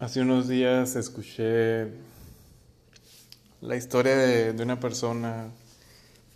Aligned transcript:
Hace 0.00 0.22
unos 0.22 0.48
días 0.48 0.96
escuché 0.96 1.88
la 3.60 3.76
historia 3.76 4.16
de, 4.16 4.62
una 4.62 4.80
persona 4.80 5.50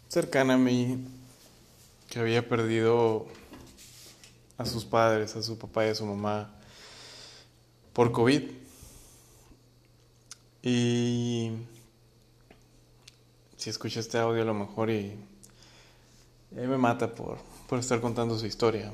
cercana 0.06 0.52
a 0.52 0.58
mí 0.58 1.02
que 2.10 2.18
había 2.18 2.46
perdido 2.46 3.26
a 4.58 4.66
sus 4.66 4.84
padres, 4.84 5.34
a 5.36 5.42
su 5.42 5.56
papá 5.56 5.86
y 5.86 5.88
a 5.88 5.94
su 5.94 6.04
mamá 6.04 6.52
por 7.94 8.12
COVID. 8.12 8.42
Y 10.62 11.52
si 13.56 13.70
escucha 13.70 14.00
este 14.00 14.18
audio 14.18 14.42
a 14.42 14.44
lo 14.44 14.52
mejor 14.52 14.90
y, 14.90 15.16
y 16.52 16.66
me 16.66 16.76
mata 16.76 17.14
por, 17.14 17.38
por 17.66 17.78
estar 17.78 18.02
contando 18.02 18.38
su 18.38 18.44
historia. 18.44 18.92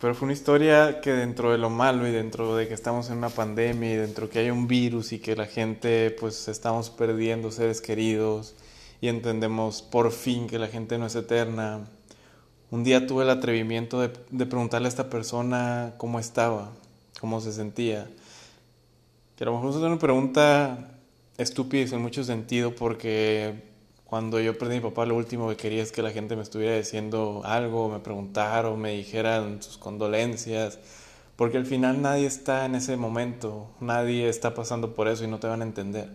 Pero 0.00 0.14
fue 0.14 0.26
una 0.26 0.32
historia 0.32 1.00
que 1.00 1.12
dentro 1.12 1.52
de 1.52 1.58
lo 1.58 1.70
malo 1.70 2.06
y 2.06 2.10
dentro 2.10 2.56
de 2.56 2.68
que 2.68 2.74
estamos 2.74 3.10
en 3.10 3.18
una 3.18 3.30
pandemia 3.30 3.92
y 3.92 3.96
dentro 3.96 4.26
de 4.26 4.32
que 4.32 4.38
hay 4.40 4.50
un 4.50 4.66
virus 4.66 5.12
y 5.12 5.18
que 5.18 5.36
la 5.36 5.46
gente 5.46 6.10
pues 6.18 6.48
estamos 6.48 6.90
perdiendo 6.90 7.50
seres 7.50 7.80
queridos 7.80 8.54
y 9.00 9.08
entendemos 9.08 9.82
por 9.82 10.10
fin 10.12 10.46
que 10.46 10.58
la 10.58 10.68
gente 10.68 10.98
no 10.98 11.06
es 11.06 11.14
eterna. 11.14 11.86
Un 12.70 12.84
día 12.84 13.06
tuve 13.06 13.22
el 13.22 13.30
atrevimiento 13.30 14.00
de, 14.00 14.10
de 14.30 14.46
preguntarle 14.46 14.86
a 14.86 14.90
esta 14.90 15.08
persona 15.08 15.94
cómo 15.96 16.18
estaba, 16.18 16.72
cómo 17.20 17.40
se 17.40 17.52
sentía. 17.52 18.10
Que 19.36 19.44
a 19.44 19.46
lo 19.46 19.54
mejor 19.54 19.70
es 19.70 19.76
una 19.76 19.98
pregunta 19.98 20.90
estúpida 21.38 21.96
en 21.96 22.02
mucho 22.02 22.24
sentido 22.24 22.74
porque 22.74 23.73
cuando 24.04 24.38
yo 24.38 24.56
perdí 24.58 24.74
a 24.74 24.80
mi 24.80 24.82
papá, 24.82 25.06
lo 25.06 25.16
último 25.16 25.48
que 25.48 25.56
quería 25.56 25.82
es 25.82 25.90
que 25.90 26.02
la 26.02 26.10
gente 26.10 26.36
me 26.36 26.42
estuviera 26.42 26.76
diciendo 26.76 27.42
algo, 27.44 27.88
me 27.88 28.00
preguntara 28.00 28.68
o 28.68 28.76
me 28.76 28.92
dijeran 28.92 29.62
sus 29.62 29.78
condolencias, 29.78 30.78
porque 31.36 31.56
al 31.56 31.66
final 31.66 32.02
nadie 32.02 32.26
está 32.26 32.64
en 32.66 32.74
ese 32.74 32.96
momento, 32.96 33.68
nadie 33.80 34.28
está 34.28 34.54
pasando 34.54 34.94
por 34.94 35.08
eso 35.08 35.24
y 35.24 35.26
no 35.26 35.40
te 35.40 35.48
van 35.48 35.62
a 35.62 35.64
entender. 35.64 36.10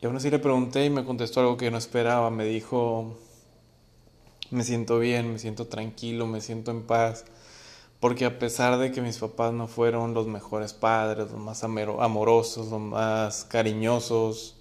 Y 0.00 0.06
aún 0.06 0.16
así 0.16 0.30
le 0.30 0.38
pregunté 0.38 0.84
y 0.86 0.90
me 0.90 1.04
contestó 1.04 1.40
algo 1.40 1.56
que 1.58 1.70
no 1.70 1.76
esperaba, 1.76 2.30
me 2.30 2.44
dijo, 2.44 3.18
me 4.50 4.64
siento 4.64 4.98
bien, 4.98 5.32
me 5.32 5.38
siento 5.38 5.66
tranquilo, 5.66 6.26
me 6.26 6.40
siento 6.40 6.70
en 6.70 6.82
paz, 6.82 7.24
porque 7.98 8.24
a 8.24 8.38
pesar 8.38 8.78
de 8.78 8.92
que 8.92 9.02
mis 9.02 9.18
papás 9.18 9.52
no 9.52 9.68
fueron 9.68 10.14
los 10.14 10.26
mejores 10.26 10.72
padres, 10.72 11.30
los 11.30 11.40
más 11.40 11.64
amorosos, 11.64 12.70
los 12.70 12.80
más 12.80 13.44
cariñosos, 13.44 14.59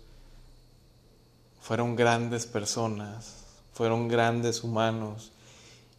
fueron 1.61 1.95
grandes 1.95 2.45
personas, 2.45 3.45
fueron 3.73 4.07
grandes 4.07 4.63
humanos 4.63 5.31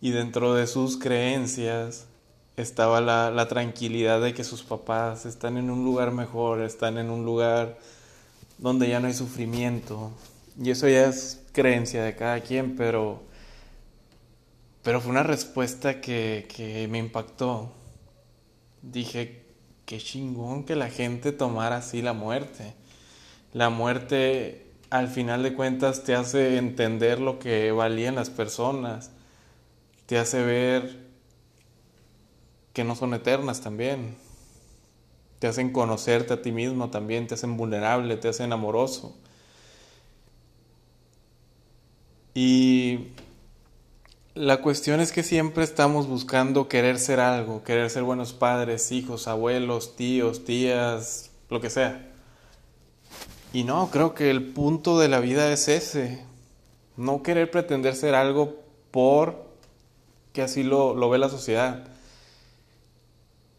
y 0.01 0.11
dentro 0.11 0.55
de 0.55 0.67
sus 0.67 0.97
creencias 0.97 2.07
estaba 2.57 3.01
la, 3.01 3.49
tranquilidad 3.49 4.21
de 4.21 4.35
que 4.35 4.45
sus 4.45 4.63
papás 4.63 5.27
están 5.27 5.57
en 5.57 5.71
un 5.71 5.85
lugar 5.85 6.11
mejor, 6.11 6.61
están 6.61 6.99
en 6.99 7.11
un 7.11 7.25
lugar 7.25 7.79
donde 8.59 8.89
ya 8.89 9.01
no 9.01 9.09
hay 9.09 9.15
sufrimiento. 9.15 10.11
Y 10.63 10.71
eso 10.71 10.89
ya 10.89 11.07
es 11.07 11.41
creencia 11.53 12.03
de 12.03 12.17
cada 12.17 12.41
quien, 12.41 12.77
pero, 12.77 13.23
pero 14.83 15.01
fue 15.01 15.11
una 15.11 15.23
respuesta 15.23 16.01
que, 16.01 16.47
que 16.55 16.87
me 16.89 16.99
impactó. 16.99 17.73
Dije, 18.83 19.45
qué 19.87 19.99
chingón 19.99 20.65
que 20.65 20.77
la 20.77 20.91
gente 20.91 21.33
tomara 21.33 21.79
así 21.79 22.03
la 22.03 22.13
muerte. 22.13 22.75
La 23.53 23.71
muerte 23.71 24.70
al 24.91 25.09
final 25.09 25.43
de 25.45 25.55
cuentas 25.55 26.03
te 26.03 26.15
hace 26.15 26.57
entender 26.57 27.21
lo 27.21 27.39
que 27.39 27.71
valían 27.73 28.17
las 28.17 28.29
personas, 28.29 29.13
te 30.07 30.19
hace 30.19 30.43
ver 30.43 30.99
que 32.73 32.83
no 32.85 32.97
son 32.97 33.15
eternas 33.15 33.61
también, 33.61 34.17
te 35.39 35.47
hacen 35.47 35.73
conocerte 35.73 36.35
a 36.35 36.43
ti 36.43 36.53
mismo 36.53 36.91
también, 36.91 37.27
te 37.29 37.35
hacen 37.35 37.57
vulnerable, 37.57 38.17
te 38.17 38.29
hacen 38.29 38.53
amoroso. 38.53 39.17
Y 42.35 43.09
la 44.35 44.61
cuestión 44.61 45.01
es 45.01 45.13
que 45.13 45.23
siempre 45.23 45.65
estamos 45.65 46.09
buscando 46.09 46.69
querer 46.69 46.99
ser 46.99 47.21
algo, 47.21 47.63
querer 47.63 47.91
ser 47.91 48.03
buenos 48.03 48.33
padres, 48.33 48.91
hijos, 48.93 49.29
abuelos, 49.29 49.97
tíos, 49.97 50.45
tías, 50.45 51.31
lo 51.49 51.61
que 51.61 51.71
sea. 51.71 52.10
Y 53.53 53.65
no, 53.65 53.91
creo 53.91 54.15
que 54.15 54.31
el 54.31 54.53
punto 54.53 54.99
de 54.99 55.09
la 55.09 55.21
vida 55.21 55.53
es 55.53 55.69
ese. 55.69 56.23
No 56.97 57.23
querer 57.23 57.51
pretender 57.51 57.97
ser 57.97 58.15
algo 58.15 58.57
por 58.91 59.45
que 60.33 60.43
así 60.43 60.63
lo, 60.63 60.95
lo 60.95 61.11
ve 61.11 61.19
la 61.19 61.29
sociedad. 61.29 61.89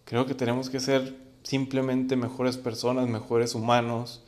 Creo 0.06 0.26
que 0.26 0.36
tenemos 0.36 0.70
que 0.70 0.80
ser 0.80 1.18
simplemente 1.44 2.16
mejores 2.16 2.58
personas, 2.58 3.08
mejores 3.08 3.56
humanos. 3.56 4.24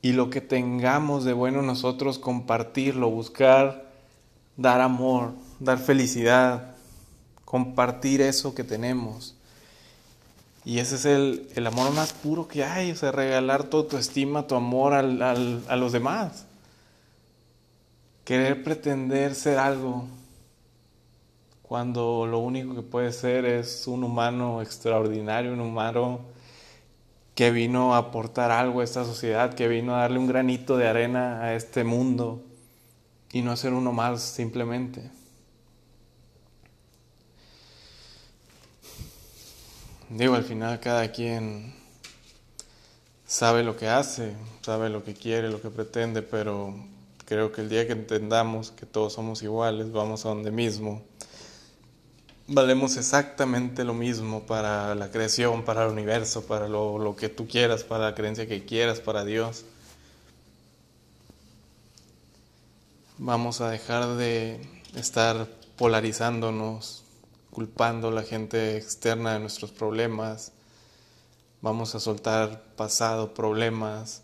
Y 0.00 0.12
lo 0.12 0.30
que 0.30 0.40
tengamos 0.40 1.24
de 1.24 1.32
bueno 1.32 1.60
nosotros, 1.62 2.18
compartirlo, 2.18 3.10
buscar 3.10 3.88
dar 4.58 4.80
amor, 4.80 5.32
dar 5.60 5.78
felicidad, 5.78 6.74
compartir 7.44 8.20
eso 8.20 8.54
que 8.54 8.64
tenemos. 8.64 9.37
Y 10.68 10.80
ese 10.80 10.96
es 10.96 11.06
el, 11.06 11.48
el, 11.54 11.66
amor 11.66 11.90
más 11.94 12.12
puro 12.12 12.46
que 12.46 12.62
hay, 12.62 12.92
o 12.92 13.10
regalar 13.10 13.64
toda 13.64 13.88
tu 13.88 13.96
estima, 13.96 14.46
tu 14.46 14.54
amor 14.54 14.92
al, 14.92 15.22
al, 15.22 15.62
a 15.66 15.76
los 15.76 15.92
demás. 15.92 16.44
Querer 18.22 18.62
pretender 18.62 19.34
ser 19.34 19.56
algo 19.56 20.04
cuando 21.62 22.26
lo 22.26 22.40
único 22.40 22.74
que 22.74 22.82
puede 22.82 23.12
ser 23.12 23.46
es 23.46 23.86
un 23.86 24.04
humano 24.04 24.60
extraordinario, 24.60 25.54
un 25.54 25.60
humano 25.62 26.20
que 27.34 27.50
vino 27.50 27.94
a 27.94 27.98
aportar 28.00 28.50
algo 28.50 28.82
a 28.82 28.84
esta 28.84 29.06
sociedad, 29.06 29.54
que 29.54 29.68
vino 29.68 29.94
a 29.94 30.00
darle 30.00 30.18
un 30.18 30.26
granito 30.26 30.76
de 30.76 30.86
arena 30.86 31.40
a 31.44 31.54
este 31.54 31.82
mundo 31.82 32.42
y 33.32 33.40
no 33.40 33.56
ser 33.56 33.72
uno 33.72 33.92
más 33.92 34.20
simplemente. 34.20 35.10
Digo, 40.10 40.36
al 40.36 40.44
final 40.44 40.80
cada 40.80 41.12
quien 41.12 41.74
sabe 43.26 43.62
lo 43.62 43.76
que 43.76 43.88
hace, 43.88 44.34
sabe 44.62 44.88
lo 44.88 45.04
que 45.04 45.12
quiere, 45.12 45.50
lo 45.50 45.60
que 45.60 45.68
pretende, 45.68 46.22
pero 46.22 46.74
creo 47.26 47.52
que 47.52 47.60
el 47.60 47.68
día 47.68 47.86
que 47.86 47.92
entendamos 47.92 48.70
que 48.70 48.86
todos 48.86 49.12
somos 49.12 49.42
iguales, 49.42 49.92
vamos 49.92 50.24
a 50.24 50.30
donde 50.30 50.50
mismo, 50.50 51.02
valemos 52.46 52.96
exactamente 52.96 53.84
lo 53.84 53.92
mismo 53.92 54.46
para 54.46 54.94
la 54.94 55.10
creación, 55.10 55.62
para 55.62 55.84
el 55.84 55.92
universo, 55.92 56.46
para 56.46 56.68
lo, 56.68 56.98
lo 56.98 57.14
que 57.14 57.28
tú 57.28 57.46
quieras, 57.46 57.84
para 57.84 58.04
la 58.04 58.14
creencia 58.14 58.48
que 58.48 58.64
quieras, 58.64 59.00
para 59.00 59.26
Dios. 59.26 59.66
Vamos 63.18 63.60
a 63.60 63.68
dejar 63.68 64.16
de 64.16 64.58
estar 64.96 65.48
polarizándonos, 65.76 67.04
culpando 67.58 68.06
a 68.06 68.12
la 68.12 68.22
gente 68.22 68.76
externa 68.76 69.32
de 69.32 69.40
nuestros 69.40 69.72
problemas, 69.72 70.52
vamos 71.60 71.96
a 71.96 71.98
soltar 71.98 72.62
pasado, 72.76 73.34
problemas, 73.34 74.22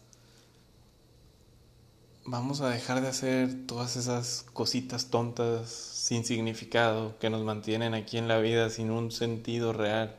vamos 2.25 2.61
a 2.61 2.69
dejar 2.69 3.01
de 3.01 3.09
hacer 3.09 3.67
todas 3.67 3.97
esas 3.97 4.47
cositas 4.53 5.07
tontas 5.07 5.69
sin 5.69 6.25
significado 6.25 7.19
que 7.19 7.29
nos 7.29 7.43
mantienen 7.43 7.95
aquí 7.95 8.19
en 8.19 8.29
la 8.29 8.39
vida 8.39 8.71
sin 8.71 8.93
un 8.93 9.11
sentido 9.11 9.73
real. 9.73 10.15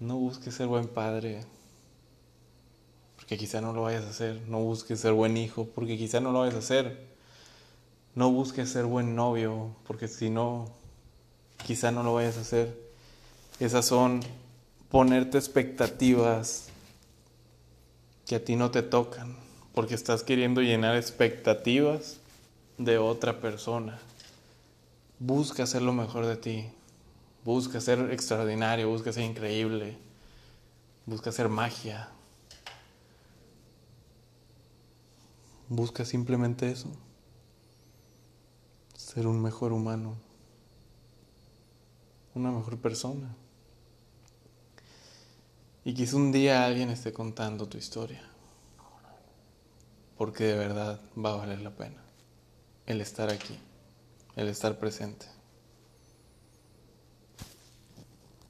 No 0.00 0.16
busques 0.16 0.54
ser 0.54 0.66
buen 0.66 0.88
padre, 0.88 1.44
porque 3.16 3.36
quizá 3.36 3.60
no 3.60 3.74
lo 3.74 3.82
vayas 3.82 4.06
a 4.06 4.08
hacer. 4.08 4.40
No 4.48 4.60
busques 4.60 4.98
ser 4.98 5.12
buen 5.12 5.36
hijo, 5.36 5.68
porque 5.74 5.98
quizá 5.98 6.20
no 6.20 6.32
lo 6.32 6.40
vayas 6.40 6.54
a 6.54 6.60
hacer. 6.60 7.06
No 8.14 8.30
busques 8.30 8.70
ser 8.70 8.86
buen 8.86 9.14
novio, 9.14 9.76
porque 9.86 10.08
si 10.08 10.30
no, 10.30 10.83
quizá 11.64 11.90
no 11.90 12.02
lo 12.02 12.14
vayas 12.14 12.36
a 12.36 12.42
hacer. 12.42 12.78
Esas 13.58 13.86
son 13.86 14.20
ponerte 14.90 15.38
expectativas 15.38 16.68
que 18.26 18.36
a 18.36 18.44
ti 18.44 18.56
no 18.56 18.70
te 18.70 18.82
tocan, 18.82 19.36
porque 19.74 19.94
estás 19.94 20.22
queriendo 20.22 20.60
llenar 20.60 20.96
expectativas 20.96 22.18
de 22.78 22.98
otra 22.98 23.40
persona. 23.40 23.98
Busca 25.18 25.64
hacer 25.64 25.82
lo 25.82 25.92
mejor 25.92 26.26
de 26.26 26.36
ti, 26.36 26.68
busca 27.44 27.80
ser 27.80 28.12
extraordinario, 28.12 28.88
busca 28.88 29.12
ser 29.12 29.24
increíble, 29.24 29.96
busca 31.06 31.30
hacer 31.30 31.48
magia. 31.48 32.08
Busca 35.66 36.04
simplemente 36.04 36.70
eso, 36.70 36.88
ser 38.96 39.26
un 39.26 39.40
mejor 39.40 39.72
humano 39.72 40.14
una 42.34 42.50
mejor 42.50 42.78
persona. 42.78 43.34
Y 45.84 45.94
quizá 45.94 46.16
un 46.16 46.32
día 46.32 46.64
alguien 46.64 46.90
esté 46.90 47.12
contando 47.12 47.68
tu 47.68 47.78
historia, 47.78 48.22
porque 50.16 50.44
de 50.44 50.56
verdad 50.56 51.00
va 51.16 51.32
a 51.32 51.36
valer 51.36 51.60
la 51.60 51.70
pena 51.70 52.04
el 52.86 53.00
estar 53.00 53.30
aquí, 53.30 53.58
el 54.36 54.48
estar 54.48 54.78
presente. 54.78 55.26